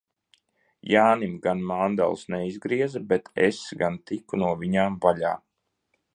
Jānim 0.93 1.35
gan 1.43 1.61
mandeles 1.71 2.23
neizgrieza, 2.35 3.03
bet 3.13 3.31
es 3.51 3.61
gan 3.83 4.01
tiku 4.09 4.43
no 4.45 4.53
viņām 4.65 4.99
vaļā. 5.07 5.37